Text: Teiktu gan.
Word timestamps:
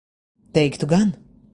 Teiktu 0.53 0.87
gan. 0.87 1.13